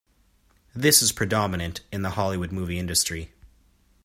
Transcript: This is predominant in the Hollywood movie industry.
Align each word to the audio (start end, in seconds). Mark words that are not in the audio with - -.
This 0.73 1.03
is 1.03 1.11
predominant 1.11 1.81
in 1.91 2.01
the 2.01 2.09
Hollywood 2.09 2.51
movie 2.51 2.79
industry. 2.79 3.33